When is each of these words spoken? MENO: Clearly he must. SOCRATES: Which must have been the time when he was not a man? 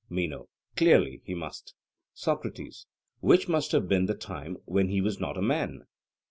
MENO: 0.09 0.47
Clearly 0.75 1.21
he 1.25 1.35
must. 1.35 1.75
SOCRATES: 2.15 2.87
Which 3.19 3.47
must 3.47 3.71
have 3.71 3.87
been 3.87 4.07
the 4.07 4.15
time 4.15 4.57
when 4.65 4.87
he 4.87 4.99
was 4.99 5.19
not 5.19 5.37
a 5.37 5.43
man? 5.43 5.83